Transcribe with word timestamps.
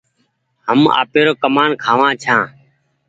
هم 0.67 0.79
آپير 1.01 1.27
ڪمآن 1.41 1.69
کآوآن 1.83 2.13
ڇآن 2.23 2.41